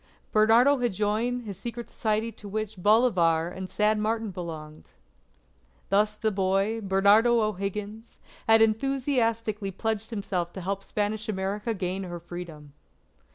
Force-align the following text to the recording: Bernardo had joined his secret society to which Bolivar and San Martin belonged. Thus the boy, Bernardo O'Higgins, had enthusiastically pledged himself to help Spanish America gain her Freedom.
Bernardo 0.31 0.79
had 0.79 0.93
joined 0.93 1.43
his 1.43 1.59
secret 1.59 1.87
society 1.87 2.31
to 2.31 2.49
which 2.49 2.75
Bolivar 2.81 3.49
and 3.49 3.69
San 3.69 4.01
Martin 4.01 4.31
belonged. 4.31 4.87
Thus 5.89 6.15
the 6.15 6.31
boy, 6.31 6.81
Bernardo 6.81 7.39
O'Higgins, 7.39 8.17
had 8.47 8.63
enthusiastically 8.63 9.69
pledged 9.69 10.09
himself 10.09 10.53
to 10.53 10.61
help 10.61 10.81
Spanish 10.83 11.29
America 11.29 11.75
gain 11.75 12.01
her 12.01 12.19
Freedom. 12.19 12.73